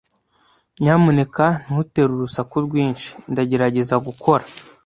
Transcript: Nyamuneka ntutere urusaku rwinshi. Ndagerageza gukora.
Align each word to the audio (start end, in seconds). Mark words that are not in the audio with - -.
Nyamuneka 0.81 1.45
ntutere 1.63 2.11
urusaku 2.13 2.55
rwinshi. 2.65 3.09
Ndagerageza 3.31 3.95
gukora. 4.07 4.43